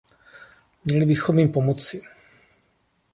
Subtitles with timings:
[0.85, 2.01] Měli bychom jim pomoci.